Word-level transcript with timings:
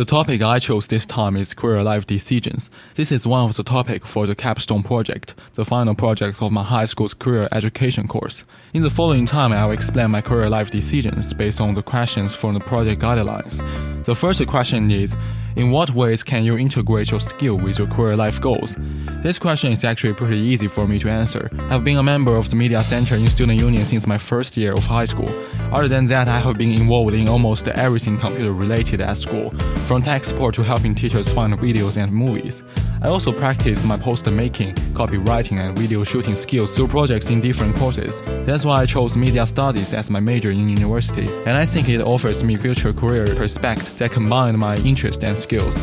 The 0.00 0.06
topic 0.06 0.40
I 0.40 0.58
chose 0.58 0.86
this 0.86 1.04
time 1.04 1.36
is 1.36 1.52
career 1.52 1.82
life 1.82 2.06
decisions. 2.06 2.70
This 2.94 3.12
is 3.12 3.26
one 3.26 3.44
of 3.44 3.54
the 3.54 3.62
topic 3.62 4.06
for 4.06 4.26
the 4.26 4.34
capstone 4.34 4.82
project, 4.82 5.34
the 5.56 5.64
final 5.66 5.94
project 5.94 6.40
of 6.40 6.52
my 6.52 6.62
high 6.62 6.86
school's 6.86 7.12
career 7.12 7.50
education 7.52 8.08
course. 8.08 8.44
In 8.72 8.82
the 8.82 8.88
following 8.88 9.26
time, 9.26 9.52
I 9.52 9.66
will 9.66 9.74
explain 9.74 10.10
my 10.10 10.22
career 10.22 10.48
life 10.48 10.70
decisions 10.70 11.34
based 11.34 11.60
on 11.60 11.74
the 11.74 11.82
questions 11.82 12.34
from 12.34 12.54
the 12.54 12.60
project 12.60 13.02
guidelines. 13.02 13.60
The 14.06 14.14
first 14.14 14.46
question 14.46 14.90
is, 14.90 15.18
in 15.56 15.70
what 15.70 15.90
ways 15.90 16.22
can 16.22 16.44
you 16.44 16.56
integrate 16.56 17.10
your 17.10 17.20
skill 17.20 17.56
with 17.56 17.78
your 17.78 17.88
career 17.88 18.16
life 18.16 18.40
goals? 18.40 18.76
This 19.22 19.38
question 19.38 19.72
is 19.72 19.84
actually 19.84 20.14
pretty 20.14 20.38
easy 20.38 20.68
for 20.68 20.86
me 20.86 20.98
to 21.00 21.08
answer. 21.08 21.50
I've 21.68 21.84
been 21.84 21.98
a 21.98 22.02
member 22.02 22.36
of 22.36 22.48
the 22.48 22.56
Media 22.56 22.82
Center 22.82 23.16
in 23.16 23.26
Student 23.28 23.60
Union 23.60 23.84
since 23.84 24.06
my 24.06 24.18
first 24.18 24.56
year 24.56 24.72
of 24.72 24.84
high 24.84 25.04
school. 25.04 25.28
Other 25.72 25.88
than 25.88 26.06
that, 26.06 26.28
I 26.28 26.40
have 26.40 26.56
been 26.56 26.72
involved 26.72 27.14
in 27.14 27.28
almost 27.28 27.68
everything 27.68 28.18
computer 28.18 28.52
related 28.52 29.00
at 29.00 29.18
school, 29.18 29.50
from 29.86 30.02
tech 30.02 30.24
support 30.24 30.54
to 30.54 30.62
helping 30.62 30.94
teachers 30.94 31.32
find 31.32 31.54
videos 31.54 31.96
and 31.96 32.12
movies. 32.12 32.62
I 33.02 33.08
also 33.08 33.32
practiced 33.32 33.82
my 33.84 33.96
poster 33.96 34.30
making, 34.30 34.74
copywriting, 34.92 35.58
and 35.58 35.78
video 35.78 36.04
shooting 36.04 36.36
skills 36.36 36.72
through 36.76 36.88
projects 36.88 37.30
in 37.30 37.40
different 37.40 37.74
courses. 37.76 38.20
That's 38.44 38.66
why 38.66 38.82
I 38.82 38.86
chose 38.86 39.16
media 39.16 39.46
studies 39.46 39.94
as 39.94 40.10
my 40.10 40.20
major 40.20 40.50
in 40.50 40.68
university, 40.68 41.26
and 41.46 41.56
I 41.56 41.64
think 41.64 41.88
it 41.88 42.02
offers 42.02 42.44
me 42.44 42.58
future 42.58 42.92
career 42.92 43.26
perspective 43.34 43.96
that 43.96 44.10
combine 44.10 44.58
my 44.58 44.76
interests 44.76 45.24
and 45.24 45.38
skills. 45.38 45.82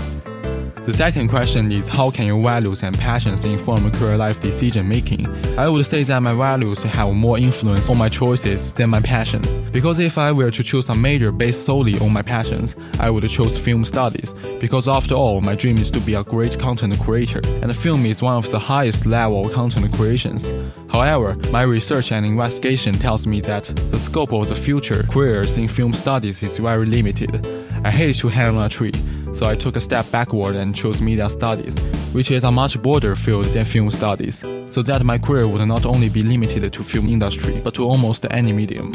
The 0.87 0.93
second 0.93 1.27
question 1.27 1.69
is 1.69 1.89
how 1.89 2.11
can 2.11 2.27
your 2.27 2.41
values 2.41 2.81
and 2.81 2.97
passions 2.97 3.43
inform 3.43 3.91
career 3.91 4.15
life 4.15 4.39
decision 4.39 4.87
making? 4.87 5.27
I 5.59 5.67
would 5.67 5.85
say 5.85 6.03
that 6.03 6.17
my 6.21 6.33
values 6.33 6.81
have 6.81 7.11
more 7.13 7.37
influence 7.37 7.89
on 7.89 7.97
my 7.97 8.07
choices 8.07 8.71
than 8.71 8.91
my 8.91 9.01
passions. 9.01 9.57
Because 9.73 9.99
if 9.99 10.17
I 10.17 10.31
were 10.31 10.49
to 10.49 10.63
choose 10.63 10.87
a 10.87 10.95
major 10.95 11.33
based 11.33 11.65
solely 11.65 11.99
on 11.99 12.13
my 12.13 12.21
passions, 12.21 12.73
I 13.01 13.09
would 13.09 13.27
choose 13.27 13.57
film 13.57 13.83
studies. 13.83 14.33
Because 14.61 14.87
after 14.87 15.13
all, 15.13 15.41
my 15.41 15.55
dream 15.55 15.77
is 15.77 15.91
to 15.91 15.99
be 15.99 16.13
a 16.13 16.23
great 16.23 16.57
content 16.57 16.97
creator, 17.01 17.41
and 17.61 17.75
film 17.75 18.05
is 18.05 18.21
one 18.21 18.37
of 18.37 18.49
the 18.49 18.57
highest 18.57 19.05
level 19.05 19.49
content 19.49 19.93
creations. 19.93 20.53
However, 20.89 21.35
my 21.51 21.63
research 21.63 22.13
and 22.13 22.25
investigation 22.25 22.93
tells 22.93 23.27
me 23.27 23.41
that 23.41 23.65
the 23.89 23.99
scope 23.99 24.31
of 24.31 24.47
the 24.47 24.55
future 24.55 25.03
careers 25.03 25.57
in 25.57 25.67
film 25.67 25.93
studies 25.93 26.41
is 26.41 26.59
very 26.59 26.85
limited. 26.85 27.45
I 27.83 27.91
hate 27.91 28.15
to 28.19 28.29
hang 28.29 28.55
on 28.55 28.65
a 28.65 28.69
tree 28.69 28.93
so 29.37 29.47
I 29.47 29.55
took 29.55 29.75
a 29.75 29.79
step 29.79 30.09
backward 30.09 30.55
and 30.55 30.73
chose 30.73 30.99
media 30.99 31.29
studies, 31.29 31.77
which 32.11 32.31
is 32.31 32.43
a 32.43 32.51
much 32.51 32.81
broader 32.81 33.15
field 33.15 33.45
than 33.45 33.65
film 33.65 33.91
studies, 33.91 34.43
so 34.67 34.81
that 34.81 35.03
my 35.03 35.19
career 35.19 35.47
would 35.47 35.63
not 35.67 35.85
only 35.85 36.09
be 36.09 36.23
limited 36.23 36.73
to 36.73 36.83
film 36.83 37.07
industry, 37.07 37.61
but 37.63 37.75
to 37.75 37.85
almost 37.85 38.25
any 38.31 38.51
medium. 38.51 38.91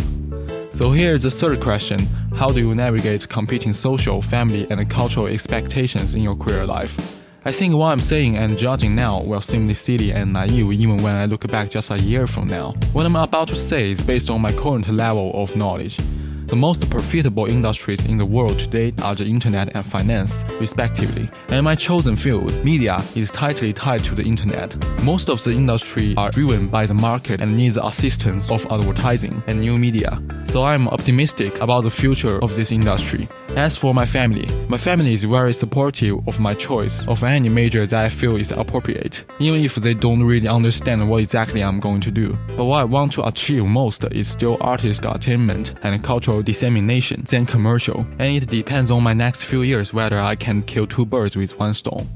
So 0.72 0.90
here 0.90 1.14
is 1.14 1.22
the 1.22 1.30
third 1.30 1.60
question 1.60 2.08
How 2.36 2.48
do 2.48 2.58
you 2.58 2.74
navigate 2.74 3.28
competing 3.28 3.72
social, 3.72 4.20
family, 4.20 4.66
and 4.68 4.90
cultural 4.90 5.28
expectations 5.28 6.14
in 6.14 6.22
your 6.22 6.34
career 6.34 6.66
life? 6.66 6.98
I 7.44 7.52
think 7.52 7.74
what 7.74 7.92
I'm 7.92 8.00
saying 8.00 8.36
and 8.36 8.58
judging 8.58 8.96
now 8.96 9.20
will 9.20 9.42
seem 9.42 9.72
silly 9.74 10.12
and 10.12 10.32
naive 10.32 10.72
even 10.72 11.02
when 11.02 11.14
I 11.14 11.26
look 11.26 11.46
back 11.48 11.70
just 11.70 11.90
a 11.92 11.98
year 11.98 12.26
from 12.26 12.48
now. 12.48 12.74
What 12.92 13.06
I'm 13.06 13.16
about 13.16 13.48
to 13.48 13.56
say 13.56 13.92
is 13.92 14.02
based 14.02 14.28
on 14.28 14.40
my 14.40 14.52
current 14.52 14.88
level 14.88 15.30
of 15.34 15.54
knowledge. 15.54 15.98
The 16.52 16.56
most 16.56 16.90
profitable 16.90 17.46
industries 17.46 18.04
in 18.04 18.18
the 18.18 18.26
world 18.26 18.58
today 18.58 18.92
are 19.00 19.14
the 19.14 19.24
internet 19.24 19.74
and 19.74 19.86
finance, 19.86 20.44
respectively. 20.60 21.30
And 21.48 21.64
my 21.64 21.74
chosen 21.74 22.14
field, 22.14 22.52
media, 22.62 23.02
is 23.14 23.30
tightly 23.30 23.72
tied 23.72 24.04
to 24.04 24.14
the 24.14 24.22
internet. 24.22 24.76
Most 25.02 25.30
of 25.30 25.42
the 25.42 25.52
industry 25.52 26.14
are 26.18 26.30
driven 26.30 26.68
by 26.68 26.84
the 26.84 26.92
market 26.92 27.40
and 27.40 27.56
needs 27.56 27.78
assistance 27.78 28.50
of 28.50 28.66
advertising 28.70 29.42
and 29.46 29.62
new 29.62 29.78
media. 29.78 30.22
So 30.44 30.62
I'm 30.64 30.88
optimistic 30.88 31.58
about 31.62 31.84
the 31.84 31.90
future 31.90 32.38
of 32.44 32.54
this 32.54 32.70
industry. 32.70 33.30
As 33.56 33.76
for 33.76 33.94
my 33.94 34.06
family, 34.06 34.46
my 34.68 34.78
family 34.78 35.12
is 35.12 35.24
very 35.24 35.52
supportive 35.54 36.26
of 36.26 36.40
my 36.40 36.54
choice 36.54 37.06
of 37.08 37.22
any 37.22 37.48
major 37.48 37.86
that 37.86 38.04
I 38.04 38.08
feel 38.08 38.36
is 38.36 38.50
appropriate, 38.52 39.24
even 39.38 39.64
if 39.64 39.74
they 39.76 39.94
don't 39.94 40.22
really 40.22 40.48
understand 40.48 41.08
what 41.08 41.22
exactly 41.22 41.62
I'm 41.62 41.80
going 41.80 42.00
to 42.02 42.10
do. 42.10 42.34
But 42.56 42.64
what 42.64 42.80
I 42.80 42.84
want 42.84 43.12
to 43.12 43.26
achieve 43.26 43.64
most 43.64 44.04
is 44.04 44.28
still 44.28 44.56
artist 44.60 45.04
attainment 45.04 45.74
and 45.82 46.02
cultural 46.02 46.41
dissemination 46.42 47.24
than 47.24 47.46
commercial, 47.46 48.06
and 48.18 48.42
it 48.42 48.48
depends 48.48 48.90
on 48.90 49.02
my 49.02 49.12
next 49.12 49.44
few 49.44 49.62
years 49.62 49.92
whether 49.92 50.18
I 50.18 50.34
can 50.34 50.62
kill 50.62 50.86
two 50.86 51.06
birds 51.06 51.36
with 51.36 51.58
one 51.58 51.74
stone. 51.74 52.08